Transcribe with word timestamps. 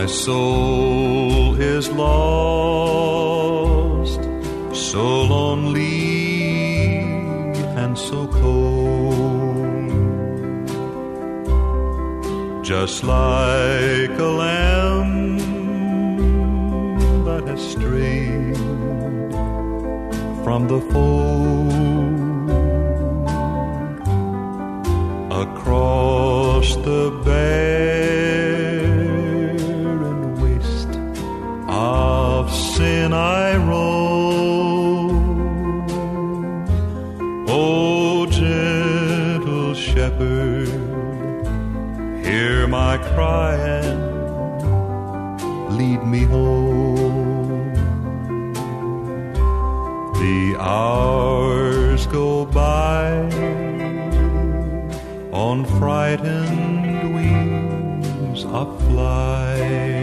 My 0.00 0.06
soul 0.06 1.60
is 1.60 1.90
lost, 1.90 2.22
so 4.72 5.04
lonely 5.24 7.00
and 7.82 7.98
so 7.98 8.26
cold. 8.28 9.90
Just 12.64 13.04
like 13.04 14.18
a 14.28 14.30
lamb 14.42 15.36
that 17.26 17.44
has 17.46 17.60
strayed 17.60 18.56
from 20.44 20.60
the 20.66 20.80
fold 20.90 22.50
across 25.44 26.68
the 26.88 27.10
bay 27.22 27.99
sin 33.00 33.12
I 33.14 33.56
roam. 33.56 35.16
O 37.48 38.26
gentle 38.26 39.74
shepherd, 39.74 40.68
hear 42.26 42.66
my 42.66 42.98
cry 43.12 43.54
and 43.84 44.00
lead 45.78 46.00
me 46.14 46.22
home. 46.34 47.72
The 50.22 50.42
hours 50.58 52.06
go 52.06 52.44
by 52.44 53.08
on 55.44 55.56
frightened 55.78 57.14
wings 57.14 58.44
of 58.44 58.68
flight 58.88 59.99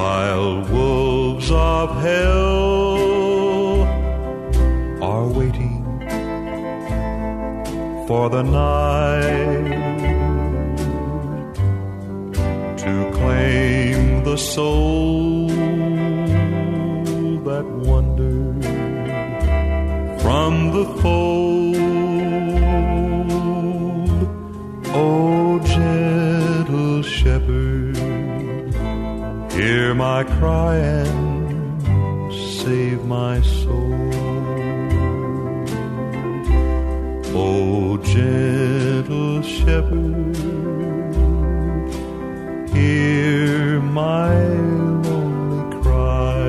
while 0.00 0.52
wolves 0.72 1.50
of 1.50 1.88
hell 2.00 3.82
are 5.10 5.28
waiting 5.38 5.84
for 8.08 8.24
the 8.30 8.42
night 8.42 9.68
to 12.82 12.92
claim 13.18 14.24
the 14.24 14.38
soul 14.38 15.48
that 17.48 17.66
wandered 17.88 18.64
from 20.22 20.52
the 20.76 20.84
fold. 21.00 21.59
Hear 29.60 29.92
my 29.94 30.24
cry 30.24 30.76
and 30.76 32.32
save 32.32 33.04
my 33.04 33.42
soul. 33.42 33.92
O 37.36 37.98
gentle 37.98 39.42
shepherd, 39.42 40.36
hear 42.72 43.80
my 43.82 44.32
lonely 45.04 45.64
cry. 45.82 46.48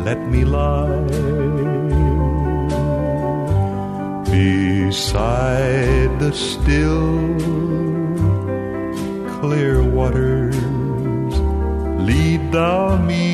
let 0.03 0.19
me 0.31 0.45
lie 0.45 1.02
beside 4.93 6.19
the 6.19 6.31
still 6.31 7.17
clear 9.39 9.81
waters 9.81 10.55
lead 12.07 12.41
thou 12.51 12.95
me. 12.97 13.25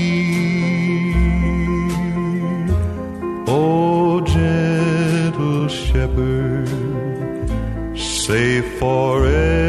O 3.45 4.21
gentle 4.21 5.67
shepherd 5.67 6.69
safe 7.93 8.79
forevermore 8.79 9.68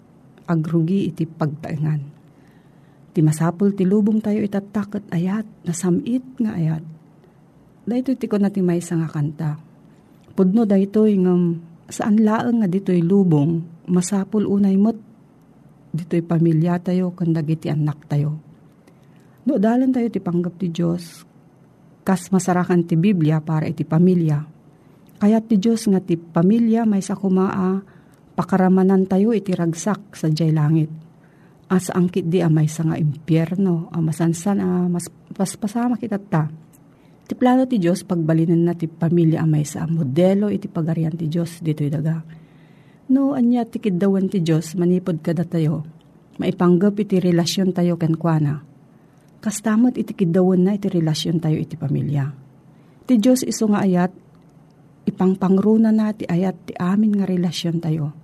agrugi 0.51 1.07
iti 1.07 1.23
pagtaengan. 1.23 2.01
Ti 3.11 3.19
masapul 3.23 3.71
ti 3.75 3.87
lubong 3.87 4.19
tayo 4.19 4.43
itatakot 4.43 5.07
ayat 5.11 5.47
nasamit 5.63 6.23
nga 6.39 6.55
ayat. 6.55 6.83
Dahito 7.87 8.11
ti 8.15 8.27
ko 8.27 8.35
na 8.39 8.51
ti 8.51 8.59
may 8.59 8.83
nga 8.83 9.07
kanta. 9.07 9.59
Pudno 10.31 10.63
dahito 10.63 11.07
ngam 11.07 11.59
saan 11.91 12.23
laeng 12.23 12.63
nga 12.63 12.67
dito'y 12.71 13.03
lubong 13.03 13.83
masapul 13.91 14.47
unay 14.47 14.79
mo't 14.79 14.95
dito'y 15.91 16.23
pamilya 16.23 16.79
tayo 16.79 17.11
kanda 17.11 17.43
iti 17.43 17.67
anak 17.67 18.07
tayo. 18.07 18.39
No, 19.43 19.59
dalan 19.59 19.91
tayo 19.91 20.07
ti 20.07 20.21
panggap 20.21 20.55
ti 20.61 20.71
Diyos, 20.71 21.25
kas 22.05 22.31
masarakan 22.31 22.85
ti 22.85 22.95
Biblia 22.95 23.41
para 23.43 23.67
iti 23.67 23.83
pamilya. 23.83 24.45
Kaya 25.19 25.41
ti 25.43 25.57
Diyos 25.57 25.89
nga 25.89 25.99
ti 25.99 26.15
pamilya 26.15 26.85
may 26.85 27.03
sa 27.03 27.17
kumaa, 27.17 27.81
pakaramanan 28.41 29.05
tayo 29.05 29.37
iti 29.37 29.53
ragsak 29.53 30.17
sa 30.17 30.25
jay 30.33 30.49
langit. 30.49 30.89
As 31.69 31.93
angkit 31.93 32.25
di 32.25 32.41
amay 32.41 32.65
sa 32.65 32.81
nga 32.89 32.97
impyerno, 32.97 33.93
amasansan 33.93 34.57
a 34.57 34.89
mas 34.89 35.05
paspasama 35.37 36.01
kita 36.01 36.17
ta. 36.17 36.49
Ti 37.29 37.37
plano 37.37 37.69
ti 37.69 37.77
Diyos 37.77 38.01
pagbalinan 38.01 38.65
na 38.65 38.73
ti 38.73 38.89
pamilya 38.89 39.45
amay 39.45 39.61
sa 39.61 39.85
modelo 39.85 40.49
iti 40.49 40.65
pagarian 40.65 41.13
ti 41.13 41.29
Diyos 41.29 41.61
dito'y 41.61 41.93
daga 41.93 42.41
No, 43.11 43.35
anya 43.35 43.67
ti 43.67 43.83
kiddawan 43.83 44.31
ti 44.31 44.39
Diyos, 44.39 44.71
manipod 44.79 45.19
kada 45.19 45.43
tayo. 45.43 45.83
Maipanggap 46.39 46.95
iti 46.95 47.19
relasyon 47.19 47.75
tayo 47.75 47.99
kenkwana. 47.99 48.63
Kastamot 49.43 49.99
iti 49.99 50.15
kiddawan 50.15 50.63
na 50.63 50.79
iti 50.79 50.87
relasyon 50.87 51.43
tayo 51.43 51.59
iti 51.59 51.75
pamilya. 51.75 52.31
Ti 53.03 53.19
Diyos 53.19 53.43
iso 53.43 53.67
nga 53.67 53.83
ayat, 53.83 54.15
ipangpangruna 55.11 55.91
na 55.91 56.15
ti 56.15 56.23
ayat 56.23 56.55
ti 56.71 56.73
amin 56.79 57.19
nga 57.19 57.27
relasyon 57.27 57.83
tayo. 57.83 58.15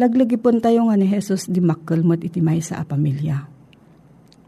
Laglagipon 0.00 0.64
tayo 0.64 0.88
nga 0.88 0.96
ni 0.96 1.04
Jesus 1.04 1.44
di 1.44 1.60
makkelmot 1.60 2.24
iti 2.24 2.40
may 2.40 2.64
sa 2.64 2.80
pamilya. 2.88 3.44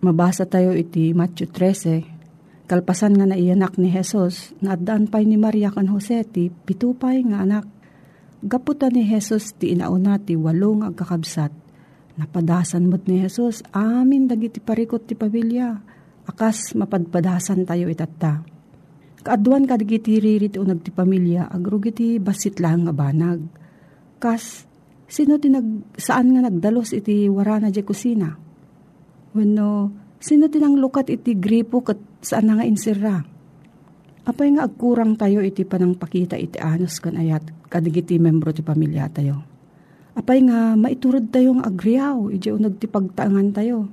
Mabasa 0.01 0.49
tayo 0.49 0.73
iti 0.73 1.13
Matthew 1.13 1.53
13, 1.53 2.65
kalpasan 2.73 3.21
nga 3.21 3.29
naiyanak 3.29 3.77
ni 3.77 3.93
Jesus, 3.93 4.57
na 4.65 4.81
addaan 4.81 5.13
pa'y 5.13 5.29
ni 5.29 5.37
Maria 5.37 5.69
kan 5.69 5.93
Jose 5.93 6.25
ti 6.25 6.49
pitupay 6.49 7.21
nga 7.29 7.45
anak 7.45 7.69
Gaputa 8.43 8.91
ni 8.91 9.07
Jesus 9.07 9.55
ti 9.55 9.71
inauna 9.71 10.19
ti 10.19 10.35
walong 10.35 10.83
agkakabsat. 10.83 11.55
Napadasan 12.19 12.91
mo't 12.91 13.07
ni 13.07 13.23
Jesus, 13.23 13.63
amin 13.71 14.27
dagiti 14.27 14.59
parikot 14.59 15.07
ti 15.07 15.15
pamilya. 15.15 15.79
Akas 16.27 16.75
mapadpadasan 16.75 17.63
tayo 17.63 17.87
itatta. 17.87 18.43
Kaaduan 19.23 19.71
ka 19.71 19.79
dagiti 19.79 20.19
ririt 20.19 20.59
unag 20.59 20.83
ti 20.83 20.91
pamilya, 20.91 21.55
agrugiti 21.55 22.19
basit 22.19 22.59
lang 22.59 22.91
nga 22.91 22.91
banag. 22.91 23.47
Kas, 24.19 24.67
sino 25.13 25.37
ti 25.37 25.53
nag, 25.53 25.93
saan 26.01 26.33
nga 26.33 26.49
nagdalos 26.49 26.97
iti 26.97 27.29
warana 27.29 27.69
di 27.69 27.85
kusina? 27.85 28.33
Wano, 29.37 29.93
sino 30.17 30.49
ti 30.49 30.57
nang 30.57 30.81
lukat 30.81 31.13
iti 31.13 31.37
gripo 31.37 31.85
kat 31.85 32.01
saan 32.25 32.49
nga 32.49 32.65
insira? 32.65 33.21
Apay 34.25 34.57
nga 34.57 34.65
agkurang 34.65 35.21
tayo 35.21 35.45
iti 35.45 35.69
panang 35.69 35.99
pakita 35.99 36.41
iti 36.41 36.57
anos 36.57 36.97
kan 37.03 37.19
ayat 37.21 37.45
kadigiti 37.69 38.17
membro 38.17 38.57
ti 38.57 38.65
pamilya 38.65 39.13
tayo. 39.13 39.45
Apay 40.17 40.49
nga 40.49 40.79
maiturod 40.79 41.29
tayo 41.29 41.61
nga 41.61 41.69
agriyaw 41.69 42.33
iti 42.33 42.49
unag 42.49 42.81
ti 42.81 42.89
pagtaangan 42.89 43.49
tayo. 43.53 43.91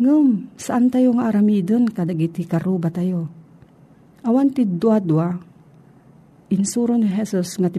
Ngum, 0.00 0.56
saan 0.60 0.92
tayo 0.92 1.16
nga 1.16 1.28
aramidon 1.30 1.88
kadagiti 1.88 2.44
karuba 2.44 2.92
tayo. 2.92 3.28
Awan 4.26 4.52
ti 4.52 4.64
dua-dua, 4.68 5.38
insuro 6.50 6.98
ni 6.98 7.06
Jesus 7.06 7.56
nga 7.56 7.70
ti 7.70 7.78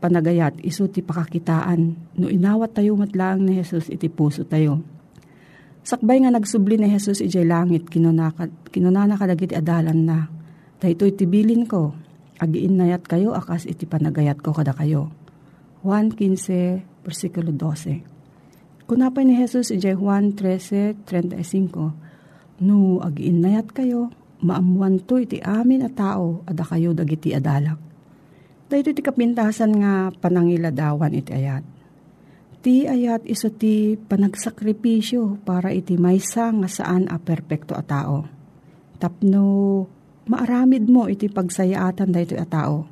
panagayat 0.00 0.60
iso 0.60 0.86
ti 0.92 1.00
pakakitaan 1.00 1.80
no 2.20 2.28
inawat 2.28 2.76
tayo 2.76 2.94
matlaang 2.94 3.42
ni 3.42 3.56
Jesus 3.56 3.88
iti 3.88 4.12
puso 4.12 4.44
tayo. 4.44 4.84
Sakbay 5.80 6.22
nga 6.22 6.30
nagsubli 6.30 6.76
ni 6.76 6.92
Jesus 6.92 7.24
ijay 7.24 7.48
langit 7.48 7.88
kinunana 7.88 9.16
kadagiti 9.16 9.56
adalan 9.56 10.04
na 10.04 10.28
Dahito 10.80 11.04
itibilin 11.04 11.68
ko, 11.68 11.92
agiin 12.40 12.80
nayat 12.80 13.04
kayo, 13.04 13.36
akas 13.36 13.68
iti 13.68 13.84
panagayat 13.84 14.40
ko 14.40 14.56
kada 14.56 14.72
kayo. 14.72 15.12
Juan 15.84 16.08
15, 16.16 17.04
versikulo 17.04 17.52
12. 17.52 18.88
Kunapay 18.88 19.28
ni 19.28 19.36
Jesus, 19.36 19.76
ijay 19.76 19.92
Juan 19.92 20.32
13.35, 20.32 22.64
No, 22.64 23.04
agiin 23.04 23.44
nayat 23.44 23.76
kayo, 23.76 24.08
maamuan 24.40 25.04
to 25.04 25.20
iti 25.20 25.44
amin 25.44 25.84
a 25.84 25.92
tao, 25.92 26.48
ada 26.48 26.64
kayo 26.64 26.96
dagiti 26.96 27.36
adalak. 27.36 27.89
Dahito 28.70 28.94
iti 28.94 29.02
kapintasan 29.02 29.82
nga 29.82 30.14
panangiladawan 30.14 31.10
iti 31.10 31.34
ayat. 31.34 31.66
Ti 32.62 32.86
ayat 32.86 33.26
iso 33.26 33.50
ti 33.50 33.98
panagsakripisyo 33.98 35.42
para 35.42 35.74
iti 35.74 35.98
maysa 35.98 36.54
nga 36.54 36.70
saan 36.70 37.10
a 37.10 37.18
perpekto 37.18 37.74
a 37.74 37.82
tao. 37.82 38.30
Tapno 39.02 39.42
maaramid 40.30 40.86
mo 40.86 41.10
iti 41.10 41.26
pagsayaatan 41.26 42.14
dahito 42.14 42.38
a 42.38 42.46
tao. 42.46 42.86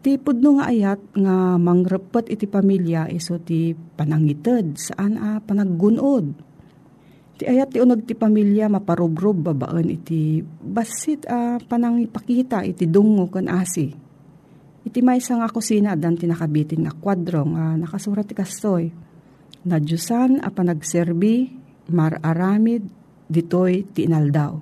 Ti 0.00 0.16
pudno 0.16 0.56
nga 0.56 0.72
ayat 0.72 1.04
nga 1.12 1.60
mangrepet 1.60 2.32
iti 2.32 2.48
pamilya 2.48 3.12
iso 3.12 3.36
ti 3.36 3.76
panangited 3.76 4.80
saan 4.80 5.20
a 5.20 5.36
panaggunod. 5.44 6.32
Ti 7.36 7.44
ayat 7.44 7.76
ti 7.76 7.84
unag 7.84 8.08
ti 8.08 8.16
pamilya 8.16 8.72
maparubrob 8.72 9.52
babaan 9.52 9.92
iti 9.92 10.40
basit 10.64 11.28
a 11.28 11.60
panangipakita 11.60 12.64
iti 12.64 12.88
dungo 12.88 13.28
kan 13.28 13.52
asi. 13.52 14.07
Iti 14.88 15.04
may 15.04 15.20
nga 15.20 15.52
kusina 15.52 15.92
dan 15.92 16.16
tinakabitin 16.16 16.88
nga 16.88 16.96
kwadro 16.96 17.44
nga 17.52 17.76
nakasurat 17.76 18.24
ti 18.24 18.32
kastoy. 18.32 18.88
Na 19.68 19.76
Diyosan 19.76 20.40
a 20.40 20.48
panagserbi 20.48 21.52
mararamid 21.92 22.88
ditoy 23.28 23.84
ti 23.92 24.08
inaldaw 24.08 24.56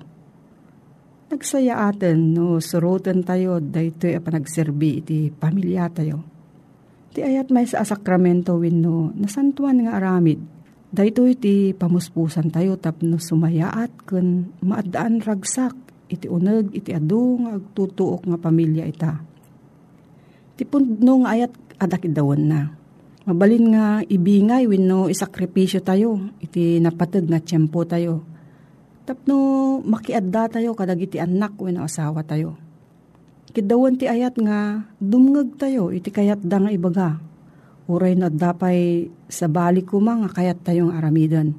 Nagsaya 1.26 1.90
atin 1.90 2.38
no 2.38 2.62
surutan 2.62 3.26
tayo 3.26 3.59
daytoy 3.59 4.14
a 4.14 4.23
panagserbi 4.23 5.02
iti 5.02 5.18
pamilya 5.35 5.90
tayo. 5.90 6.23
Ti 7.11 7.18
ayat 7.26 7.50
may 7.50 7.66
sa 7.66 7.83
sakramento 7.83 8.54
wenno 8.54 9.11
nasantuan 9.11 9.83
nga 9.83 9.99
aramid. 9.99 10.38
Daytoy 10.87 11.35
iti 11.35 11.75
pamuspusan 11.75 12.54
tayo 12.54 12.78
tapno 12.78 13.18
sumayaat 13.18 14.06
ken 14.06 14.54
maadaan 14.62 15.18
ragsak 15.18 15.75
iti 16.06 16.30
uneg 16.30 16.71
iti 16.71 16.95
adu 16.95 17.42
nga 17.42 17.59
agtutuok 17.59 18.30
nga 18.30 18.38
pamilya 18.38 18.87
ita. 18.87 19.18
Ti 20.56 20.64
pundno 20.64 21.22
nga 21.22 21.36
ayat 21.36 21.52
adak 21.76 22.08
idawon 22.08 22.42
na. 22.48 22.60
Mabalin 23.28 23.76
nga 23.76 23.86
ibingay 24.06 24.64
wenno 24.70 25.12
isakripisyo 25.12 25.84
tayo 25.84 26.32
iti 26.40 26.80
napateg 26.80 27.26
nga 27.26 27.42
tiyempo 27.42 27.82
tayo 27.84 28.36
Tapno 29.06 29.38
makiadda 29.86 30.58
tayo 30.58 30.75
kadagiti 30.75 31.22
anak 31.22 31.54
wenno 31.62 31.86
asawa 31.86 32.26
tayo. 32.26 32.58
Kidawan 33.54 33.94
ti 33.94 34.10
ayat 34.10 34.34
nga 34.34 34.82
dumngeg 34.98 35.54
tayo 35.62 35.94
iti 35.94 36.10
kayat 36.10 36.42
da 36.42 36.58
nga 36.58 36.75
ibaga. 36.75 37.22
Uray 37.86 38.18
na 38.18 38.26
dapay 38.26 39.06
sa 39.30 39.46
balik 39.46 39.94
ko 39.94 40.02
nga 40.02 40.26
kayat 40.26 40.58
tayong 40.66 40.90
aramidan. 40.90 41.54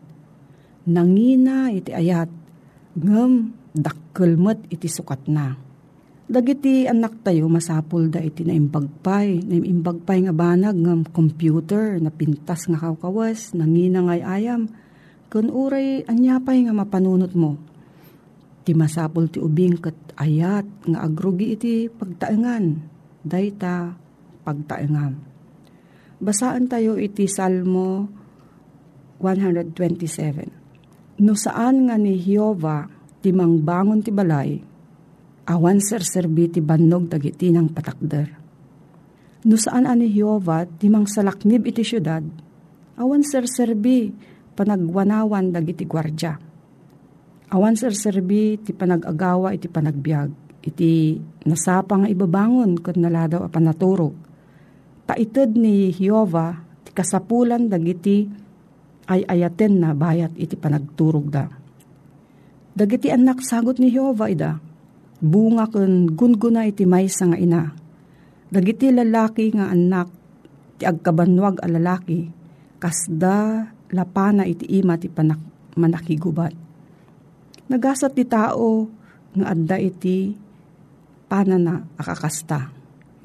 Nangina 0.91 1.71
iti 1.71 1.95
ayat 1.95 2.27
ngem 2.99 3.55
dakkelmet 3.71 4.67
iti 4.67 4.91
sukat 4.91 5.31
na. 5.31 5.55
Dagiti 6.27 6.83
anak 6.83 7.23
tayo 7.23 7.47
masapul 7.47 8.11
da 8.11 8.19
iti 8.19 8.43
naimbagpay, 8.43 9.47
naimbagpay 9.47 10.27
nga 10.27 10.35
banag 10.35 10.75
ng 10.75 11.07
computer 11.15 11.95
na 12.03 12.11
pintas 12.11 12.67
nga 12.67 12.75
kawkawas, 12.75 13.55
nangina 13.55 14.03
ngay 14.03 14.21
ayam, 14.27 14.67
Kun 15.27 15.51
uray 15.51 16.07
anyapay 16.07 16.63
nga 16.63 16.71
mapanunot 16.71 17.35
mo. 17.35 17.59
Ti 18.63 18.71
masapol 18.71 19.27
ti 19.27 19.43
ubing 19.43 19.75
kat 19.79 19.95
ayat 20.15 20.63
nga 20.87 21.03
agrugi 21.03 21.51
iti 21.55 21.91
pagtaengan. 21.91 22.95
Dayta 23.27 23.91
pagtaengan. 24.47 25.13
Basaan 26.23 26.71
tayo 26.71 26.95
iti 26.95 27.27
Salmo 27.27 28.07
127. 29.19 31.19
No 31.19 31.35
saan 31.35 31.91
nga 31.91 31.99
ni 31.99 32.15
Hiova 32.15 32.87
ti 33.19 33.35
mangbangon 33.35 33.99
ti 33.99 34.15
balay, 34.15 34.55
awan 35.47 35.79
serserbi 35.79 36.51
ti 36.51 36.59
bannog 36.59 37.07
dagiti 37.07 37.49
ng 37.49 37.71
patakder. 37.71 38.27
No 39.47 39.55
saan 39.55 39.87
ani 39.87 40.11
Hiova 40.11 40.67
ti 40.67 40.91
mang 40.91 41.07
salaknib 41.07 41.63
iti 41.63 41.87
syudad, 41.87 42.25
Awan 42.97 43.21
serserbi 43.21 44.09
panagwanawan 44.57 45.53
dagiti 45.53 45.85
gwardya. 45.85 46.33
Awan 47.53 47.77
serserbi 47.77 48.57
ti 48.57 48.73
panagagawa 48.73 49.53
iti 49.53 49.69
panagbiag. 49.69 50.49
Iti 50.65 51.13
nasapang 51.45 52.09
ibabangon 52.09 52.81
kung 52.81 52.97
naladaw 52.97 53.45
a 53.45 53.49
panaturog. 53.53 54.17
Paited 55.05 55.53
ni 55.53 55.93
Hiova 55.93 56.57
ti 56.81 56.89
kasapulan 56.89 57.69
dagiti 57.69 58.25
ay 59.13 59.29
ayaten 59.29 59.77
na 59.77 59.93
bayat 59.93 60.33
iti 60.33 60.57
panagturog 60.57 61.29
da. 61.29 61.45
Dagiti 62.73 63.13
anak 63.13 63.45
sagot 63.45 63.77
ni 63.77 63.93
Hiova 63.93 64.25
ida, 64.25 64.57
bunga 65.17 65.65
kun 65.69 66.13
gunguna 66.13 66.65
iti 66.69 66.85
maysa 66.85 67.29
nga 67.29 67.37
ina. 67.37 67.73
Dagiti 68.47 68.93
lalaki 68.93 69.51
nga 69.51 69.73
anak 69.73 70.07
ti 70.79 70.85
agkabanwag 70.85 71.59
a 71.59 71.67
lalaki, 71.67 72.29
kasda 72.79 73.67
lapana 73.91 74.45
iti 74.45 74.67
ima 74.77 74.95
ti 74.95 75.09
panak, 75.09 75.41
manakigubat. 75.75 76.53
Nagasat 77.67 78.15
ti 78.15 78.23
tao 78.23 78.87
nga 79.35 79.45
adda 79.51 79.75
iti 79.81 80.31
panana 81.27 81.83
akakasta. 81.99 82.71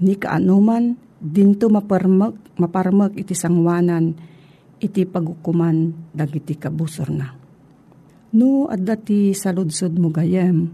Ni 0.03 0.19
kaanuman 0.19 0.99
dinto 1.23 1.71
maparmek, 1.71 2.59
maparmek 2.59 3.15
iti 3.15 3.39
sangwanan 3.39 4.19
iti 4.83 5.07
pagukuman 5.07 6.11
dagiti 6.11 6.59
kabusor 6.59 7.15
na. 7.15 7.31
No 8.35 8.67
adda 8.67 8.99
ti 8.99 9.31
saludsod 9.31 9.95
mo 9.95 10.11
gayem, 10.11 10.67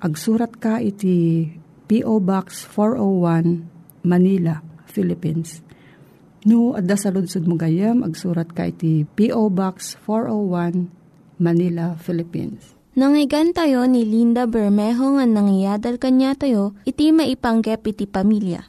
agsurat 0.00 0.50
ka 0.56 0.80
iti 0.80 1.46
P.O. 1.84 2.18
Box 2.24 2.64
401 2.72 3.74
Manila, 4.04 4.60
Philippines. 4.84 5.64
No, 6.44 6.76
adda 6.76 7.00
sa 7.00 7.08
lunsod 7.08 7.48
mo 7.48 7.56
gayam, 7.56 8.04
agsurat 8.04 8.52
ka 8.52 8.68
iti 8.68 9.08
P.O. 9.08 9.48
Box 9.48 9.96
401, 10.04 10.92
Manila, 11.40 11.96
Philippines. 11.96 12.76
Nangyigan 12.94 13.56
tayo 13.56 13.88
ni 13.88 14.06
Linda 14.06 14.46
Bermejo 14.46 15.18
nga 15.18 15.26
nangyadal 15.26 15.96
kanya 15.98 16.36
tayo, 16.36 16.76
iti 16.84 17.10
maipanggep 17.10 17.80
iti 17.90 18.04
pamilya. 18.04 18.62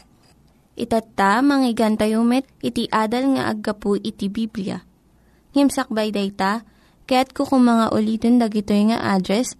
Itatta, 0.79 1.43
manggigan 1.43 1.99
tayo 1.99 2.23
met, 2.23 2.47
iti 2.63 2.87
adal 2.89 3.37
nga 3.37 3.51
aggapu 3.51 3.99
iti 3.99 4.31
Biblia. 4.31 4.81
Ngimsakbay 5.53 6.15
day 6.15 6.31
ta, 6.31 6.63
kaya't 7.05 7.35
kukumanga 7.35 7.91
ulitin 7.91 8.39
dagito 8.39 8.71
nga 8.71 9.13
address, 9.13 9.59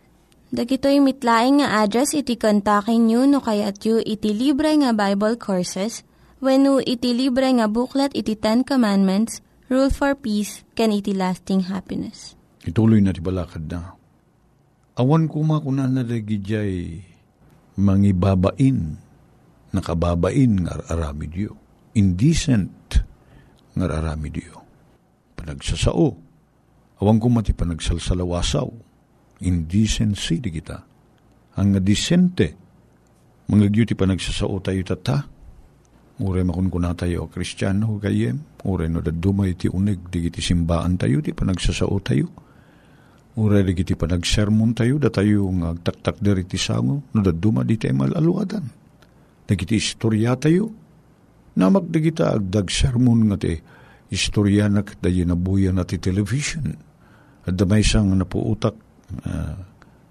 Dagitoy 0.51 0.99
mitlaing 0.99 1.63
nga 1.63 1.79
address 1.79 2.11
iti 2.11 2.35
kontakin 2.35 3.07
nyo 3.07 3.23
no 3.23 3.39
kayat 3.39 3.87
yu 3.87 4.03
iti 4.03 4.35
libre 4.35 4.75
nga 4.83 4.91
Bible 4.91 5.39
Courses 5.39 6.03
when 6.43 6.67
iti 6.83 7.15
libre 7.15 7.47
nga 7.55 7.71
buklat 7.71 8.11
iti 8.11 8.35
Ten 8.35 8.67
Commandments, 8.67 9.39
Rule 9.71 9.87
for 9.87 10.11
Peace, 10.11 10.67
can 10.75 10.91
iti 10.91 11.15
lasting 11.15 11.71
happiness. 11.71 12.35
Ituloy 12.67 12.99
na 12.99 13.15
ti 13.15 13.23
balakad 13.23 13.63
na. 13.71 13.95
Awan 14.99 15.31
ko 15.31 15.39
makuna 15.39 15.87
na 15.87 16.03
jay 16.03 16.99
mangibabain, 17.79 18.99
nakababain 19.71 20.67
nga 20.67 20.83
arami 20.91 21.31
diyo. 21.31 21.55
Indecent 21.95 22.99
nga 23.71 23.87
arami 23.87 24.27
diyo. 24.27 24.59
Panagsasao. 25.39 26.11
Awan 26.99 27.23
ko 27.23 27.31
mati 27.31 27.55
panagsalsalawasaw. 27.55 28.90
Indecency 29.41 30.37
di 30.37 30.49
kita. 30.53 30.77
Ang 31.57 31.81
disente, 31.81 32.47
mga 33.49 33.67
ti 33.85 33.95
panagsasao 33.97 34.57
tayo 34.61 34.81
tata, 34.85 35.17
Ure 36.21 36.45
makun 36.45 36.69
kuna 36.69 36.93
tayo, 36.93 37.25
kristyano 37.33 37.97
kayem. 37.97 38.61
Ure 38.69 38.85
no 38.85 39.01
dadumay 39.01 39.57
ti 39.57 39.65
unig, 39.65 40.05
di 40.13 40.29
ti 40.29 40.37
simbaan 40.37 40.93
tayo, 40.93 41.17
di 41.17 41.33
panagsasao 41.33 41.97
tayo. 42.05 42.29
Ure 43.41 43.65
di 43.65 43.81
ti 43.81 43.97
panagsermon 43.97 44.77
tayo, 44.77 45.01
da 45.01 45.09
tayo 45.09 45.49
nga 45.49 45.73
agtaktak 45.73 46.21
dari 46.21 46.45
ti 46.45 46.61
sango, 46.61 47.09
no 47.09 47.19
daduma 47.25 47.65
di 47.65 47.73
tayo 47.73 47.97
malaluadan. 47.97 48.65
Dagiti 49.49 49.81
istorya 49.81 50.37
tayo. 50.37 50.69
Namak 51.57 51.89
di 51.89 51.99
kita 52.05 52.37
agdag 52.37 52.69
sermon 52.69 53.33
nga 53.33 53.41
ti 53.41 53.57
istorya 54.13 54.69
na 54.69 54.85
dayi 54.85 55.25
nabuya 55.25 55.73
na 55.73 55.89
ti 55.89 55.97
television. 55.97 56.69
At 57.49 57.57
damay 57.57 57.81
sang 57.81 58.13
napuutak, 58.13 58.90
uh, 59.27 59.55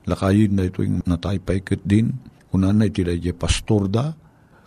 lakayin 0.09 0.57
na 0.57 0.67
ito 0.67 0.83
yung 0.83 1.05
nataypay 1.05 1.61
kat 1.63 1.83
din, 1.85 2.17
kunan 2.51 2.83
na 2.83 2.91
iti 2.91 3.07
dayi 3.07 3.31
pastor 3.31 3.87
da, 3.87 4.13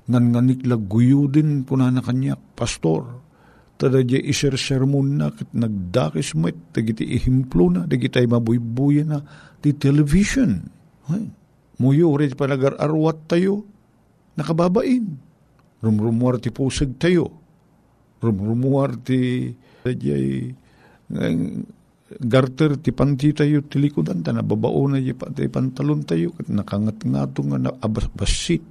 ngan 0.07 0.35
nganiklag 0.35 0.83
guyo 0.87 1.31
din 1.31 1.63
po 1.63 1.79
na 1.79 1.91
kanya, 2.03 2.35
pastor. 2.35 3.23
Tada 3.79 4.03
di 4.05 4.19
iser 4.29 4.55
sermon 4.55 5.17
na, 5.19 5.27
kit 5.33 5.49
nagdakis 5.51 6.35
mo, 6.37 6.51
tagiti 6.71 7.07
ihimplo 7.07 7.73
na, 7.73 7.81
tagiti 7.87 8.23
mabuybuya 8.23 9.03
na, 9.03 9.19
ti 9.59 9.73
television. 9.73 10.63
Ay, 11.09 11.27
muyo, 11.79 12.13
rin 12.15 12.31
pa 12.35 12.47
nagar-arwat 12.47 13.27
tayo, 13.27 13.65
nakababain. 14.39 15.19
Rumrumuar 15.83 16.39
ti 16.39 16.47
pusag 16.47 16.95
tayo. 16.95 17.27
Rumrumuar 18.23 18.95
ti, 19.03 19.51
tadi 19.83 20.07
garter 22.20 22.77
ti 22.77 22.91
panti 22.93 23.34
tayo 23.34 23.65
ti 23.65 23.82
likodan, 23.82 24.22
ta 24.22 24.36
nababao 24.36 24.86
na 24.91 25.00
ti 25.01 25.48
pantalon 25.50 26.05
tayo, 26.05 26.36
kat 26.36 26.51
nakangat-ngato 26.51 27.41
nga 27.48 27.58
na 27.58 27.72
abasit 27.82 28.63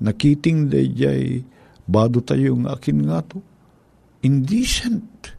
nakiting 0.00 0.68
dayjay 0.68 1.40
bado 1.86 2.20
tayo 2.20 2.58
ng 2.58 2.68
akin 2.68 2.98
nga 3.06 3.22
to. 3.24 3.38
Indecent. 4.26 5.32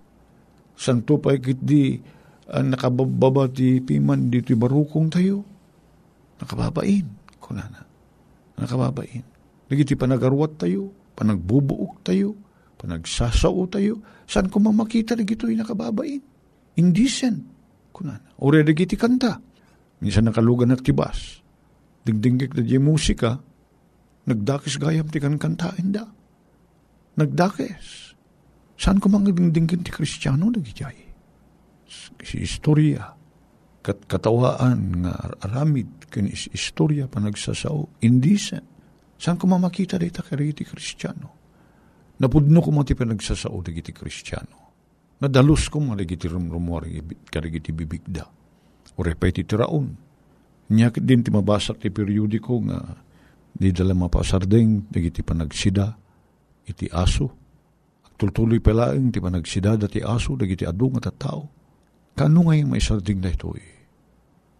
Santo 0.77 1.19
pa 1.19 1.35
ikit 1.35 1.59
di 1.59 1.97
uh, 2.53 2.63
nakababa 2.63 3.49
ti 3.51 3.83
piman 3.83 4.31
di 4.31 4.39
ti 4.41 4.53
barukong 4.55 5.09
tayo. 5.11 5.43
Nakababain. 6.39 7.05
Kunana. 7.41 7.81
Nakababain. 8.57 9.25
Nagiti 9.67 9.99
panagarwat 9.99 10.63
tayo, 10.63 10.93
panagbubuok 11.17 12.07
tayo, 12.07 12.37
panagsasao 12.79 13.67
tayo. 13.67 13.99
Saan 14.23 14.47
ko 14.47 14.63
mamakita 14.63 15.19
na 15.19 15.27
gito'y 15.27 15.59
nakababain? 15.59 16.36
Indecent. 16.77 17.41
Kunana. 17.91 18.37
Ore 18.41 18.61
nagiti 18.61 18.93
kanta. 18.93 19.41
Minsan 20.01 20.29
nakalugan 20.29 20.73
at 20.73 20.85
tibas. 20.85 21.41
Dingdingik 22.05 22.53
na 22.53 22.61
di 22.63 22.77
musika, 22.77 23.41
Nagdakis 24.27 24.75
gayam 24.75 25.07
ti 25.07 25.23
kan 25.23 25.39
kantain 25.39 25.95
da. 25.95 26.03
Nagdakis. 27.15 28.11
Saan 28.75 28.99
ko 28.99 29.07
mga 29.07 29.31
dingdingin 29.31 29.87
ti 29.87 29.89
kristyano 29.89 30.51
nagijay? 30.51 30.99
Si 32.19 32.43
istorya. 32.43 33.15
Kat 33.79 34.03
katawaan 34.03 35.07
nga 35.07 35.15
aramid 35.47 36.11
kin 36.11 36.27
is 36.27 36.51
istorya 36.51 37.07
pa 37.07 37.23
nagsasao. 37.23 38.03
Indecent. 38.03 38.67
Saan 39.15 39.39
ko 39.39 39.47
mamakita 39.47 39.95
dita 39.95 40.19
kari 40.19 40.51
ti 40.51 40.67
kristyano? 40.67 41.39
Napudno 42.19 42.59
ko 42.59 42.69
mati 42.75 42.99
pa 42.99 43.07
nagsasao 43.07 43.63
di 43.63 43.79
ti 43.79 43.95
kristyano. 43.95 44.66
Nadalus 45.17 45.65
ko 45.73 45.81
mga 45.81 46.05
ti 46.05 46.27
rumrumwari 46.29 47.01
kari 47.33 47.57
ti 47.57 47.73
bibigda. 47.73 48.25
O 48.97 49.01
repeti 49.01 49.41
ti 49.41 49.55
raon. 49.57 49.89
Nyakit 50.67 51.01
din 51.01 51.23
ti 51.23 51.33
mabasak 51.33 51.81
ti 51.81 51.89
periodiko 51.89 52.59
nga 52.67 52.79
di 53.57 53.73
dala 53.73 53.97
mapasardeng, 53.97 54.85
dagiti 54.93 55.25
panagsida, 55.25 55.97
iti 56.69 56.85
aso. 56.93 57.33
Tultuloy 58.17 58.61
palaeng 58.61 59.09
ti 59.09 59.17
panagsida 59.17 59.73
dati 59.73 59.97
aso, 60.05 60.37
dagiti 60.37 60.65
adu 60.65 60.93
nga 60.93 61.09
tao. 61.09 61.49
Kano 62.13 62.49
nga 62.49 62.53
yung 62.53 62.73
may 62.73 62.81
sarding 62.81 63.21
na 63.21 63.33
ito 63.33 63.53
eh? 63.57 63.73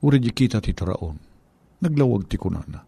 Uri 0.01 0.17
di 0.21 0.29
kita 0.33 0.61
ti 0.61 0.73
taraon. 0.73 1.17
Naglawag 1.81 2.29
ti 2.29 2.37
kunana. 2.37 2.81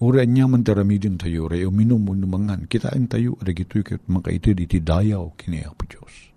Uri 0.00 0.24
anya 0.24 0.48
man 0.48 0.64
taramidin 0.64 1.20
tayo, 1.20 1.44
re 1.44 1.64
uminom 1.68 2.00
mo 2.00 2.16
numangan, 2.16 2.64
kitain 2.64 3.04
tayo, 3.04 3.36
adagito'y 3.44 3.84
kat 3.84 4.02
makaitid 4.08 4.56
iti 4.56 4.80
dayaw 4.80 5.36
kini 5.36 5.60
Apo 5.60 5.84
Diyos. 5.84 6.29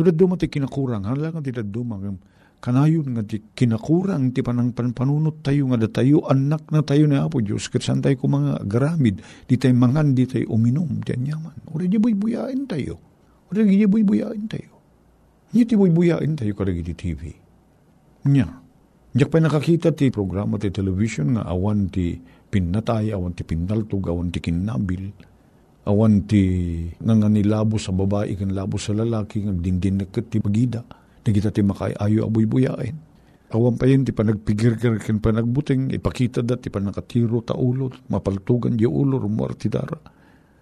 Nurad 0.00 0.16
duma 0.16 0.40
ti 0.40 0.48
kinakurang, 0.48 1.04
halang 1.04 1.44
ti 1.44 1.52
daduma, 1.52 2.00
kanayon 2.64 3.12
nga 3.12 3.20
ti 3.20 3.44
kinakurang 3.52 4.32
ti 4.32 4.40
panang 4.40 4.72
panpanunot 4.72 5.44
tayo 5.44 5.68
nga 5.68 5.76
tayo 5.92 6.24
anak 6.24 6.72
na 6.72 6.80
tayo 6.80 7.04
na 7.04 7.28
Apo 7.28 7.44
Diyos. 7.44 7.68
Kat 7.68 7.84
saan 7.84 8.00
tayo 8.00 8.16
mga 8.16 8.64
garamid 8.64 9.20
di 9.44 9.60
tayo 9.60 9.76
mangan 9.76 10.16
di 10.16 10.24
tayo 10.24 10.56
uminom. 10.56 11.04
Di 11.04 11.12
anyaman 11.12 11.68
ora 11.68 11.84
di 11.84 12.00
buyain 12.00 12.64
tayo. 12.64 12.96
Ora 13.52 13.60
di 13.60 13.84
buyain 13.84 14.44
tayo. 14.48 14.72
Di 15.52 15.68
ti 15.68 15.76
buyain 15.76 16.32
tayo 16.32 16.52
karagi 16.56 16.80
di 16.80 16.94
TV 16.96 17.22
Nya. 18.32 18.48
Diyak 19.10 19.28
pa 19.28 19.36
nakakita 19.36 19.92
ti 19.92 20.08
programa 20.08 20.56
ti 20.56 20.72
television 20.72 21.36
nga 21.36 21.44
awan 21.44 21.92
ti 21.92 22.16
pinatay, 22.48 23.12
awan 23.12 23.36
ti 23.36 23.42
pinaltog, 23.42 24.06
awan 24.06 24.32
ti 24.32 24.38
kinabil, 24.38 25.12
awan 25.90 26.30
ti 26.30 26.42
nga 27.02 27.14
nga 27.18 27.26
nilabo 27.26 27.74
sa 27.74 27.90
babae, 27.90 28.38
kan 28.38 28.54
labo 28.54 28.78
sa 28.78 28.94
lalaki, 28.94 29.42
nga 29.42 29.50
dingdin 29.50 29.98
na 29.98 30.06
ti 30.06 30.38
pagida, 30.38 30.86
nagita 31.26 31.50
ti 31.50 31.66
makay 31.66 31.98
ayo 31.98 32.30
abuy 32.30 32.46
buyain. 32.46 32.94
Awan 33.50 33.74
pa 33.74 33.90
yun, 33.90 34.06
ti 34.06 34.14
panagpigir-gir 34.14 35.02
ken 35.02 35.18
panagbuting, 35.18 35.90
ipakita 35.90 36.38
da, 36.46 36.54
ti 36.54 36.70
panakatiro 36.70 37.42
ta 37.42 37.58
ulo, 37.58 37.90
mapaltugan 38.06 38.78
di 38.78 38.86
ulo, 38.86 39.18
rumor 39.18 39.58
ti 39.58 39.66
dara. 39.66 39.98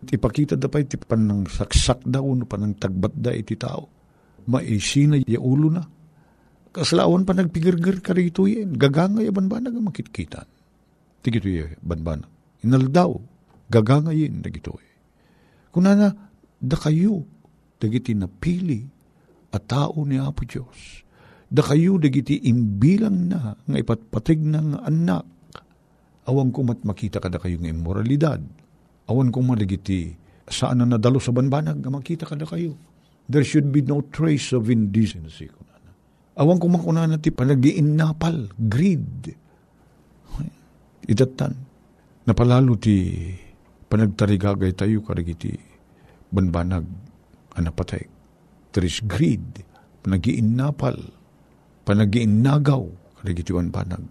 Ipakita 0.08 0.56
da 0.56 0.72
pa, 0.72 0.80
ti 0.80 0.96
panang 0.96 1.44
saksak 1.44 2.08
da, 2.08 2.24
uno 2.24 2.48
panang 2.48 2.80
tagbat 2.80 3.12
da 3.12 3.36
iti 3.36 3.60
tao. 3.60 3.84
Maisina 4.48 5.20
di 5.20 5.36
ulo 5.36 5.68
na. 5.68 5.84
Kaslawan 6.72 7.28
pa 7.28 7.36
nagpigir-gir 7.36 8.00
ka 8.00 8.16
rito 8.16 8.48
yan, 8.48 8.72
gagangay 8.72 9.28
banbanag 9.28 9.76
ang 9.76 9.92
makitkitan. 9.92 10.48
Ti 11.20 11.28
gito 11.28 11.44
yan, 11.44 11.76
banbanag. 11.84 12.32
Inaldaw, 12.64 13.20
gagangayin 13.68 14.40
na 14.40 14.48
gito 14.48 14.80
eh. 14.80 14.88
Kunana, 15.78 16.10
da 16.58 16.74
kayo, 16.74 17.22
dagiti 17.78 18.18
napili, 18.18 18.82
at 19.54 19.70
tao 19.70 20.02
ni 20.02 20.18
Apo 20.18 20.42
Diyos 20.42 21.06
da 21.48 21.64
kayo 21.64 21.96
dagiti 21.96 22.44
imbilang 22.44 23.32
na 23.32 23.56
nga 23.56 23.76
ipatpatig 23.80 24.44
ng 24.44 24.84
anak. 24.84 25.24
Awan 26.28 26.52
ko 26.52 26.60
mat 26.60 26.84
makita 26.84 27.24
kada 27.24 27.40
kayo 27.40 27.56
ng 27.56 27.72
immoralidad. 27.72 28.40
Awan 29.08 29.32
ko 29.32 29.40
madagiti 29.40 30.12
saan 30.44 30.84
na 30.84 30.96
nadalo 30.96 31.16
sa 31.16 31.32
banbanag 31.32 31.80
nga 31.80 31.88
makita 31.88 32.28
kada 32.28 32.44
kayo. 32.44 32.76
There 33.28 33.44
should 33.44 33.72
be 33.72 33.80
no 33.80 34.04
trace 34.12 34.52
of 34.52 34.68
indecency. 34.68 35.48
Kunana. 35.48 35.92
Awan 36.36 36.60
ko 36.60 36.68
makuna 36.68 37.08
na 37.08 37.16
ti 37.16 37.32
panagiinnapal, 37.32 38.52
greed. 38.68 39.32
Idatan. 41.08 41.52
Napalalo 42.28 42.76
ti 42.76 43.16
panagtarigagay 43.88 44.76
tayo 44.76 45.00
karagiti 45.00 45.56
banbanag 46.30 46.84
anapatay. 47.56 48.06
There 48.72 48.84
is 48.84 49.00
greed, 49.02 49.64
panagiinnapal, 50.04 51.12
panagiinnagaw, 51.88 52.84
karigitiwan 53.20 53.72
panag. 53.72 54.04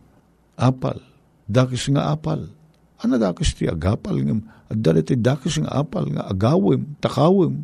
Apal, 0.58 1.00
dakis 1.46 1.88
nga 1.94 2.12
apal. 2.12 2.50
Ano 2.98 3.22
dakis 3.22 3.54
ti 3.54 3.70
agapal 3.70 4.18
ngam, 4.26 4.42
at 4.68 4.78
dali 4.82 5.06
ti 5.06 5.14
dakis 5.14 5.62
nga 5.62 5.86
apal 5.86 6.10
nga 6.10 6.26
agawim, 6.26 6.98
takawim. 6.98 7.64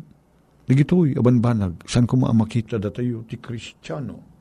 Digitoy, 0.64 1.12
abanbanag, 1.18 1.84
san 1.84 2.08
ko 2.08 2.16
maamakita 2.16 2.80
datayo 2.80 3.26
ti 3.28 3.36
Kristiyano. 3.36 4.32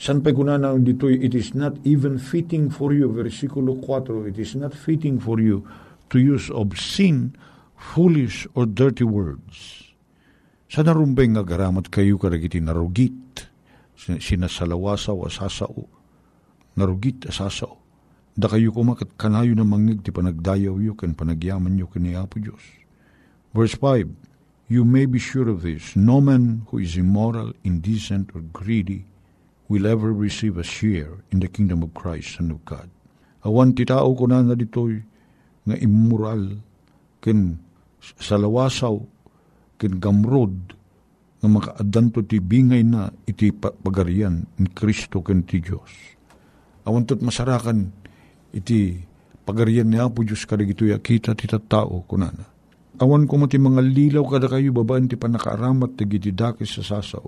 San 0.00 0.24
pa 0.24 0.32
kunana 0.32 0.72
ditoy, 0.80 1.20
it 1.20 1.36
is 1.36 1.52
not 1.52 1.76
even 1.84 2.16
fitting 2.16 2.72
for 2.72 2.90
you, 2.96 3.12
versikulo 3.12 3.76
4, 3.84 4.32
it 4.32 4.40
is 4.40 4.56
not 4.56 4.72
fitting 4.72 5.20
for 5.20 5.36
you 5.36 5.60
to 6.08 6.16
use 6.16 6.48
obscene, 6.48 7.36
foolish, 7.80 8.44
or 8.52 8.68
dirty 8.68 9.02
words. 9.02 9.88
Sa 10.68 10.84
narumbay 10.84 11.32
nga 11.32 11.42
garamat 11.42 11.88
kayo 11.88 12.20
karagiti 12.20 12.60
narugit, 12.60 13.48
sinasalawasaw 13.96 15.26
asasao, 15.26 15.88
narugit 16.76 17.26
asasao. 17.26 17.80
Da 18.36 18.46
kayo 18.46 18.70
kumakat 18.70 19.18
kanayo 19.18 19.56
na 19.56 19.66
mangig 19.66 20.04
ti 20.06 20.14
panagdayaw 20.14 20.78
yu 20.78 20.94
kan 20.94 21.16
panagyaman 21.16 21.80
yu 21.80 21.90
kan 21.90 22.06
Apo 22.14 22.38
Diyos. 22.38 22.62
Verse 23.50 23.74
5, 23.74 24.06
You 24.70 24.86
may 24.86 25.02
be 25.10 25.18
sure 25.18 25.50
of 25.50 25.66
this, 25.66 25.98
no 25.98 26.22
man 26.22 26.62
who 26.70 26.78
is 26.78 26.94
immoral, 26.94 27.50
indecent, 27.66 28.30
or 28.38 28.46
greedy 28.54 29.02
will 29.66 29.82
ever 29.82 30.14
receive 30.14 30.54
a 30.54 30.62
share 30.62 31.26
in 31.34 31.42
the 31.42 31.50
kingdom 31.50 31.82
of 31.82 31.90
Christ, 31.90 32.38
Son 32.38 32.54
of 32.54 32.62
God. 32.62 32.86
Awan 33.42 33.74
ti 33.74 33.82
tao 33.82 34.14
ko 34.14 34.30
na 34.30 34.46
na 34.46 34.54
ditoy 34.54 35.02
nga 35.66 35.74
immoral, 35.74 36.62
ken 37.18 37.58
salawasaw, 38.18 38.96
ken 39.80 40.00
gamrod, 40.00 40.80
nga 41.40 41.48
makaadanto 41.48 42.20
ti 42.20 42.36
bingay 42.36 42.84
na 42.84 43.08
iti 43.24 43.48
pagarian 43.56 44.44
ni 44.60 44.68
Kristo 44.76 45.24
ken 45.24 45.48
ti 45.48 45.64
Dios. 45.64 45.88
Awantot 46.84 47.24
masarakan 47.24 47.88
iti 48.52 49.00
pagarian 49.48 49.88
ni 49.88 49.96
Apo 49.96 50.20
Diyos 50.20 50.44
kadag 50.44 50.68
ito 50.68 50.84
kita 50.84 51.32
ti 51.32 51.48
tao 51.48 52.04
kunana. 52.04 52.44
Awan 53.00 53.24
ko 53.24 53.40
mati 53.40 53.56
mga 53.56 53.80
lilaw 53.80 54.28
kada 54.28 54.52
kayo 54.52 54.76
babaan 54.76 55.08
ti 55.08 55.16
panakaaramat 55.16 55.96
ti 55.96 56.04
dakis 56.28 56.76
sa 56.76 57.00
sasaw. 57.00 57.24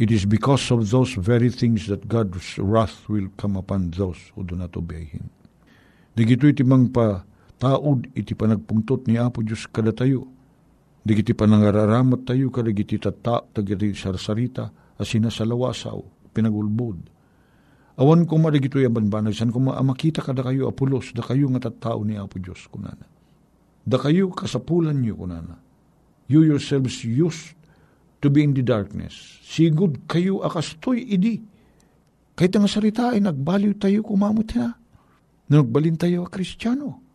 It 0.00 0.10
is 0.10 0.26
because 0.26 0.72
of 0.74 0.90
those 0.90 1.14
very 1.14 1.52
things 1.54 1.86
that 1.86 2.10
God's 2.10 2.58
wrath 2.58 3.06
will 3.06 3.30
come 3.38 3.54
upon 3.54 3.94
those 3.94 4.18
who 4.34 4.42
do 4.42 4.58
not 4.58 4.74
obey 4.74 5.06
Him. 5.06 5.30
Digito 6.18 6.50
iti 6.50 6.66
mang 6.66 6.90
pa 6.90 7.22
taod 7.60 8.08
iti 8.16 8.32
panagpungtot 8.32 9.04
ni 9.04 9.20
Apo 9.20 9.44
Diyos 9.44 9.68
kada 9.68 9.92
tayo 9.92 10.40
Digiti 11.00 11.32
panangararamot 11.32 12.28
tayo 12.28 12.52
kadagiti 12.52 13.00
tata, 13.00 13.40
tagiti 13.56 13.96
sarsarita, 13.96 14.68
asina 15.00 15.32
sa 15.32 15.48
lawasaw, 15.48 15.96
pinagulbod. 16.36 17.08
Awan 17.96 18.28
ko 18.28 18.36
marigito 18.36 18.76
yung 18.76 18.92
banbanag, 18.92 19.32
san 19.32 19.48
ko 19.48 19.60
makita 19.60 20.20
kada 20.20 20.44
kayo 20.44 20.68
apulos, 20.68 21.12
da 21.16 21.24
kayo 21.24 21.48
nga 21.56 21.68
tattao 21.68 22.04
ni 22.04 22.20
Apo 22.20 22.36
Diyos, 22.36 22.68
kunana. 22.68 23.08
Da 23.80 23.96
kayo 23.96 24.28
kasapulan 24.28 25.00
niyo, 25.00 25.16
kunana. 25.16 25.56
You 26.28 26.44
yourselves 26.44 27.00
used 27.00 27.56
to 28.20 28.28
be 28.28 28.44
in 28.44 28.52
the 28.52 28.60
darkness. 28.60 29.40
Sigud 29.40 30.04
kayo 30.04 30.44
akastoy 30.44 31.00
idi. 31.00 31.40
Kahit 32.36 32.56
ang 32.56 32.68
sarita 32.68 33.16
ay 33.16 33.24
nagbaliw 33.24 33.72
tayo 33.80 34.04
kumamot 34.04 34.52
na. 34.52 34.76
Nagbalin 35.48 35.96
tayo 35.96 36.22
a 36.24 36.30
kristyano. 36.30 37.09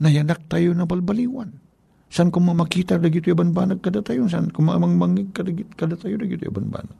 Nayanak 0.00 0.48
tayo 0.48 0.72
na 0.72 0.88
balbaliwan 0.88 1.70
San 2.10 2.34
ko 2.34 2.42
makita 2.42 2.98
dagito 2.98 3.30
banbanag 3.30 3.86
kada 3.86 4.02
tayo? 4.02 4.26
San 4.26 4.50
ko 4.50 4.66
mamangmangig 4.66 5.30
kada 5.30 5.94
tayo 5.94 6.18
dagito 6.18 6.50
banbanag? 6.50 6.98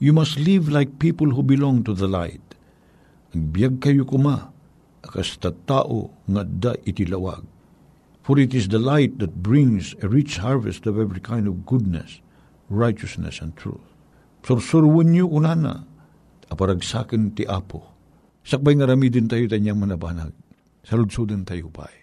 You 0.00 0.16
must 0.16 0.40
live 0.40 0.72
like 0.72 0.96
people 0.96 1.36
who 1.36 1.44
belong 1.44 1.84
to 1.84 1.92
the 1.92 2.08
light. 2.08 2.40
Agbiag 3.36 3.84
kayo 3.84 4.08
kuma, 4.08 4.48
akas 5.04 5.36
tao 5.68 6.08
nga 6.24 6.42
da 6.48 6.72
itilawag. 6.88 7.44
For 8.24 8.40
it 8.40 8.56
is 8.56 8.72
the 8.72 8.80
light 8.80 9.20
that 9.20 9.44
brings 9.44 9.92
a 10.00 10.08
rich 10.08 10.40
harvest 10.40 10.88
of 10.88 10.96
every 10.96 11.20
kind 11.20 11.44
of 11.44 11.68
goodness, 11.68 12.24
righteousness, 12.72 13.44
and 13.44 13.52
truth. 13.60 13.84
Sursurwan 14.40 15.12
niyo 15.12 15.28
kunana, 15.28 15.84
aparagsakin 16.48 17.36
ti 17.36 17.44
apo. 17.44 17.84
Sakbay 18.40 18.80
nga 18.80 18.88
rami 18.88 19.12
din 19.12 19.28
tayo 19.28 19.44
tanyang 19.44 19.84
manabanag. 19.84 20.32
Saludsudin 20.80 21.44
tayo 21.44 21.68
pa 21.68 21.99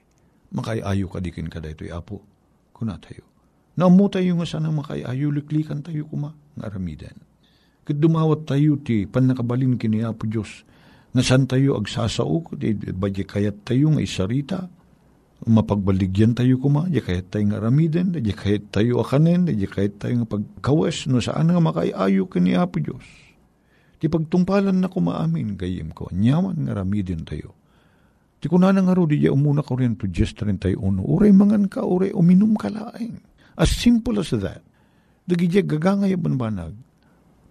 makayayo 0.52 1.12
kadikin 1.12 1.52
kada 1.52 1.72
ito'y 1.74 1.92
apo, 1.92 2.24
kuna 2.72 2.96
tayo. 3.02 3.28
Naamu 3.78 4.10
tayo 4.10 4.34
nga 4.42 4.48
sana 4.50 4.74
makayayo, 4.74 5.30
liklikan 5.30 5.86
tayo 5.86 6.10
kuma, 6.10 6.34
nga 6.58 6.66
aramidan. 6.66 7.14
Kat 7.86 8.02
dumawat 8.02 8.50
tayo 8.50 8.82
ti 8.82 9.06
panakabalin 9.08 9.78
kini 9.80 10.04
Apo 10.04 10.28
Diyos, 10.28 10.66
nga 11.14 11.24
san 11.24 11.46
tayo 11.48 11.78
agsasao, 11.78 12.44
di 12.58 12.74
badya 12.74 13.24
kayat 13.24 13.64
tayo 13.64 13.94
nga 13.96 14.02
isarita, 14.04 14.60
mapagbaligyan 15.46 16.34
tayo 16.36 16.58
kuma, 16.58 16.90
di 16.90 17.00
kayat 17.00 17.32
tayo 17.32 17.54
nga 17.54 17.64
aramiden, 17.64 18.18
di 18.18 18.34
kayat 18.34 18.74
tayo 18.74 19.00
akanen, 19.00 19.48
di 19.48 19.70
kayat 19.70 20.02
tayo 20.02 20.26
nga 20.26 20.28
pagkawes, 20.36 21.08
no 21.08 21.22
saan 21.22 21.48
nga 21.54 21.62
makayayo 21.62 22.28
kini 22.28 22.58
Apo 22.58 22.82
Diyos. 22.82 23.06
Ti 23.98 24.10
pagtungpalan 24.10 24.78
na 24.78 24.90
kumaamin, 24.90 25.58
gayim 25.58 25.94
ko, 25.94 26.10
nyaman 26.14 26.66
nga 26.66 26.78
aramiden 26.78 27.26
tayo 27.26 27.57
Ti 28.48 28.56
kunana 28.56 28.80
nga 28.80 28.96
ro, 28.96 29.04
di 29.04 29.28
umuna 29.28 29.60
ka 29.60 29.76
rin 29.76 30.00
to 30.00 30.08
just 30.08 30.40
31. 30.40 31.04
Uray 31.04 31.36
mangan 31.36 31.68
ka, 31.68 31.84
uray 31.84 32.16
uminom 32.16 32.56
ka 32.56 32.72
laing. 32.72 33.20
As 33.60 33.68
simple 33.76 34.24
as 34.24 34.32
that. 34.32 34.64
Dagi 35.28 35.52
di 35.52 35.60
gagangay 35.60 36.16
banbanag. 36.16 36.72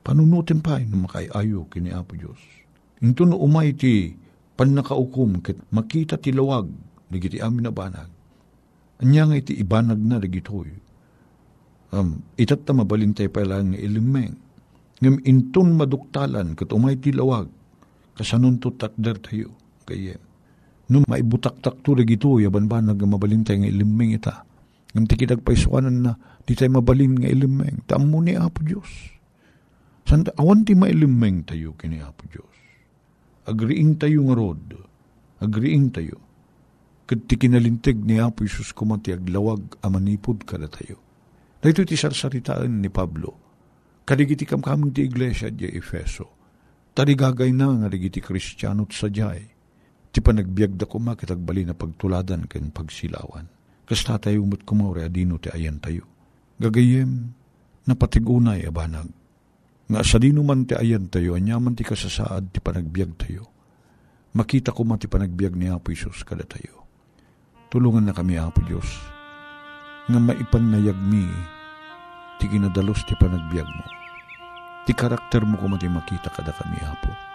Panunutin 0.01 0.65
pa 0.65 0.81
no 0.81 1.05
makayayo 1.05 1.69
kini 1.69 1.93
Apo 1.93 2.17
Diyos. 2.17 2.41
Into 3.05 3.29
no 3.29 3.37
umay 3.37 3.77
ti 3.77 4.17
panakaukum 4.57 5.45
ket 5.45 5.61
makita 5.69 6.17
ti 6.17 6.33
lawag 6.33 6.65
dagiti 7.13 7.45
amin 7.45 7.69
na 7.69 7.73
banag. 7.77 8.09
Anya 9.05 9.29
nga 9.29 9.37
iti 9.37 9.53
ibanag 9.53 10.01
na 10.01 10.17
dagitoy. 10.17 10.73
Um, 11.93 12.25
itat 12.41 12.65
ta 12.65 12.73
mabalintay 12.73 13.29
pa 13.29 13.45
lang 13.45 13.77
ilimeng. 13.77 14.33
Ngam 15.05 15.21
inton 15.29 15.77
maduktalan 15.77 16.57
ket 16.57 16.73
umay 16.73 16.97
ti 16.97 17.13
lawag 17.13 17.53
kasanon 18.17 18.57
to 18.57 18.73
takder 18.81 19.21
tayo. 19.21 19.53
Kaya 19.85 20.17
No 20.87 21.03
maibutak-tak 21.03 21.83
to 21.83 21.99
gito, 22.07 22.39
yaban 22.39 22.71
ba 22.71 22.79
nag 22.79 23.03
mabalintay 23.03 23.59
nga 23.59 23.71
ilimeng 23.71 24.15
ita. 24.15 24.47
Ngam 24.95 25.05
tikidag 25.11 25.43
paisuanan 25.43 26.09
na, 26.09 26.13
di 26.47 26.55
tayo 26.55 26.79
mabalin 26.79 27.19
nga 27.19 27.29
ilimeng. 27.29 27.85
Tamo 27.85 28.23
ni 28.23 28.39
Apo 28.39 28.63
Diyos. 28.63 28.89
Santa, 30.07 30.31
awan 30.39 30.63
ti 30.63 30.79
mailimeng 30.79 31.43
tayo 31.45 31.75
kini 31.75 31.99
Apo 31.99 32.25
Diyos. 32.31 32.55
Agriing 33.51 33.99
tayo 33.99 34.25
nga 34.31 34.35
rod. 34.39 34.65
Agriing 35.43 35.91
tayo. 35.91 36.17
Kat 37.05 37.27
ti 37.27 37.35
kinalintig 37.35 38.01
ni 38.07 38.23
Apo 38.23 38.47
Isus 38.47 38.71
kumati 38.71 39.11
aglawag 39.11 39.83
amanipod 39.83 40.47
kada 40.47 40.71
tayo. 40.71 41.03
Dahito 41.59 41.83
ti 41.83 41.99
sarsaritaan 41.99 42.79
ni 42.79 42.89
Pablo. 42.89 43.37
Kadigiti 44.07 44.47
kam 44.47 44.63
kaming 44.63 44.95
ti 44.95 45.03
iglesia 45.03 45.51
di 45.51 45.67
Efeso. 45.67 46.31
Tarigagay 46.95 47.51
na 47.51 47.75
nga 47.75 47.91
rigiti 47.91 48.23
kristyano't 48.23 48.95
sadyay. 48.95 49.56
Ti 50.17 50.25
panagbiag 50.25 50.81
da 50.81 50.89
kuma 50.89 51.13
kitagbali 51.13 51.69
na 51.69 51.77
pagtuladan 51.77 52.49
ken 52.49 52.73
pagsilawan. 52.73 53.53
Kas 53.85 54.01
tatay 54.01 54.41
umot 54.41 54.65
kumore 54.65 55.05
adino 55.05 55.37
ti 55.37 55.53
ayan 55.53 55.77
tayo. 55.77 56.09
Gagayem, 56.57 57.37
napatigunay 57.85 58.65
abanag. 58.65 59.13
Nga 59.93 60.01
sa 60.01 60.17
dino 60.17 60.41
man 60.41 60.65
ti 60.65 60.73
ayan 60.73 61.13
tayo, 61.13 61.37
anyaman 61.37 61.77
ti 61.77 61.85
kasasaad 61.85 62.49
ti 62.49 62.65
panagbiag 62.65 63.13
tayo. 63.21 63.45
Makita 64.33 64.73
ko 64.73 64.89
man 64.89 64.97
ti 64.97 65.05
panagbiag 65.05 65.53
ni 65.53 65.69
Apo 65.69 65.93
Isus 65.93 66.25
kada 66.25 66.49
tayo. 66.49 66.89
Tulungan 67.69 68.09
na 68.09 68.17
kami, 68.17 68.41
Apo 68.41 68.65
Diyos, 68.65 68.89
nga 70.09 70.17
maipanayag 70.17 70.97
mi 70.97 71.29
ti 72.41 72.49
kinadalos 72.49 73.05
ti 73.05 73.13
panagbiag 73.21 73.69
mo. 73.69 73.87
Ti 74.89 74.97
karakter 74.97 75.45
mo 75.45 75.61
ko 75.61 75.69
mati 75.69 75.93
makita 75.93 76.33
kada 76.33 76.57
kami, 76.57 76.81
Apo. 76.81 77.26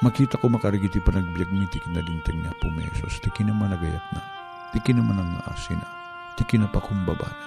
Makita 0.00 0.40
ko 0.40 0.48
makarigiti 0.48 0.96
panagbiag 0.96 1.52
mi 1.52 1.68
ti 1.68 1.76
kinalintag 1.76 2.32
ni 2.32 2.48
Apo 2.48 2.72
Mesos, 2.72 3.20
ti 3.20 3.28
kinamanagayat 3.28 4.00
na, 4.16 4.24
ti 4.72 4.80
kinamanang 4.80 5.36
asina, 5.44 5.84
ti 6.40 6.42
kinapakumbaba 6.48 7.28
na. 7.28 7.46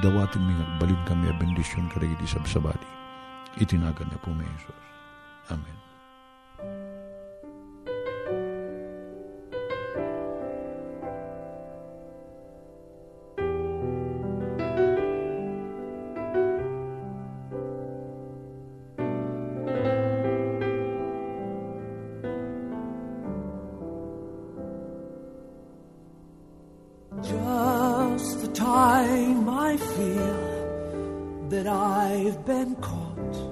Dawatin 0.00 0.40
mi 0.40 0.56
nagbalin 0.56 1.04
kami 1.04 1.28
a 1.28 1.36
bendisyon 1.36 1.92
karigiti 1.92 2.24
sabsabali. 2.24 2.88
Itinagan 3.60 4.08
na 4.08 4.16
po 4.16 4.32
Mesos. 4.32 4.80
Amen. 5.52 5.79
out. 33.28 33.49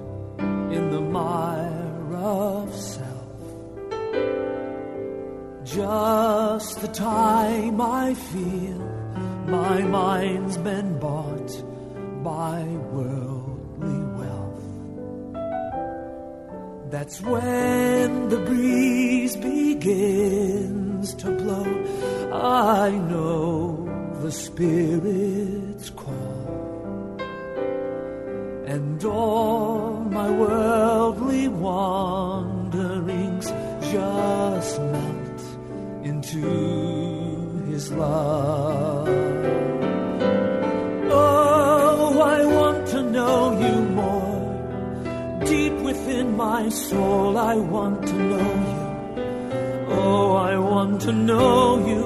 And 28.69 29.03
all 29.03 30.05
my 30.11 30.29
worldly 30.29 31.47
wanderings 31.47 33.47
just 33.91 34.79
melt 34.79 35.41
into 36.03 37.63
His 37.71 37.91
love. 37.91 39.07
Oh, 41.09 42.21
I 42.21 42.45
want 42.45 42.87
to 42.89 43.01
know 43.01 43.59
you 43.59 43.75
more. 44.01 45.39
Deep 45.45 45.73
within 45.89 46.37
my 46.37 46.69
soul, 46.69 47.39
I 47.39 47.55
want 47.55 48.05
to 48.05 48.13
know 48.13 48.53
you. 48.69 48.83
Oh, 49.97 50.35
I 50.35 50.55
want 50.59 51.01
to 51.07 51.11
know 51.11 51.87
you, 51.87 52.03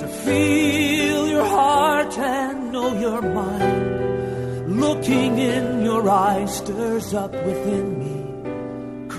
to 0.00 0.08
feel 0.24 1.28
your 1.28 1.44
heart 1.44 2.18
and 2.18 2.72
know 2.72 2.92
your 2.98 3.22
mind. 3.22 3.90
Looking 4.80 5.38
in 5.38 5.71
eyes 6.08 6.56
stirs 6.56 7.14
up 7.14 7.32
within 7.32 7.98
me 7.98 8.22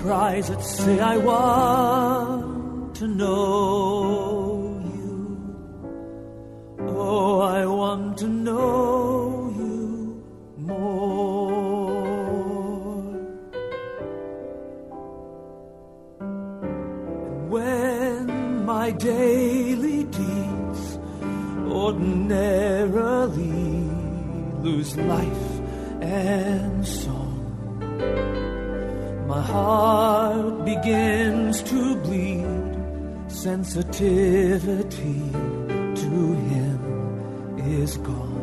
cries 0.04 0.48
that 0.50 0.62
say, 0.62 1.00
I 1.00 1.16
want 1.16 2.94
to 2.96 3.06
know 3.06 4.82
you. 4.94 5.16
Oh, 6.80 7.40
I 7.40 7.64
want 7.64 8.18
to 8.18 8.28
know 8.28 9.52
you 9.56 10.22
more. 10.58 11.54
when 17.54 18.64
my 18.66 18.90
daily 18.90 20.04
deeds 20.04 20.98
ordinarily 21.82 23.60
lose 24.64 24.96
life 24.96 25.43
and 26.04 26.86
song. 26.86 27.40
My 29.26 29.40
heart 29.40 30.64
begins 30.64 31.62
to 31.62 31.96
bleed, 31.96 32.46
sensitivity 33.28 35.22
to 36.02 36.34
Him 36.50 36.78
is 37.58 37.96
gone. 37.98 38.34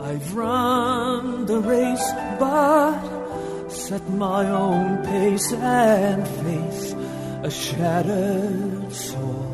I've 0.00 0.34
run 0.34 1.46
the 1.46 1.60
race, 1.60 2.10
but 2.38 3.68
set 3.68 4.08
my 4.10 4.48
own 4.48 5.04
pace 5.04 5.52
and 5.52 6.26
face 6.44 6.94
a 7.42 7.50
shattered 7.50 8.92
soul. 8.92 9.50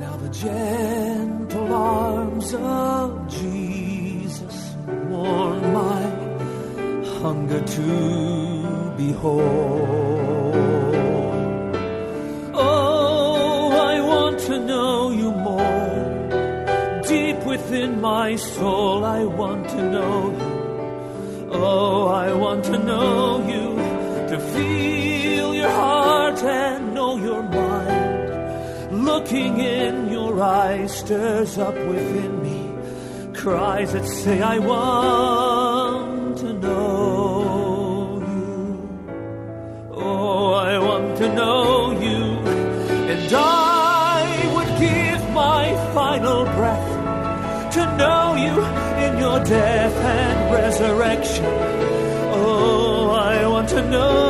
Now 0.00 0.16
the 0.24 0.30
gentle 0.30 1.72
arms 1.72 2.52
of 2.54 2.99
to 7.58 8.94
behold. 8.96 10.54
Oh, 12.54 13.70
I 13.72 14.00
want 14.00 14.38
to 14.40 14.58
know 14.60 15.10
you 15.10 15.32
more. 15.32 17.02
Deep 17.08 17.44
within 17.44 18.00
my 18.00 18.36
soul, 18.36 19.04
I 19.04 19.24
want 19.24 19.68
to 19.70 19.82
know 19.90 20.30
you. 20.30 21.50
Oh, 21.52 22.06
I 22.06 22.32
want 22.32 22.64
to 22.66 22.78
know 22.78 23.44
you, 23.52 23.76
to 24.28 24.38
feel 24.54 25.54
your 25.54 25.70
heart 25.70 26.40
and 26.44 26.94
know 26.94 27.16
your 27.16 27.42
mind. 27.42 29.04
Looking 29.04 29.58
in 29.58 30.08
your 30.08 30.40
eyes 30.40 30.98
stirs 30.98 31.58
up 31.58 31.74
within 31.74 32.42
me 32.42 32.60
cries 33.40 33.94
that 33.94 34.06
say, 34.06 34.42
I 34.42 34.58
want 34.58 35.49
to 41.20 41.28
know 41.34 41.90
you, 41.90 42.22
and 43.12 43.30
I 43.30 44.22
would 44.54 44.72
give 44.80 45.20
my 45.34 45.64
final 45.92 46.44
breath 46.56 46.90
to 47.74 47.82
know 47.98 48.36
you 48.44 48.54
in 49.04 49.18
your 49.18 49.44
death 49.44 49.96
and 49.96 50.54
resurrection. 50.54 51.44
Oh, 51.44 53.10
I 53.10 53.46
want 53.46 53.68
to 53.68 53.82
know 53.90 54.29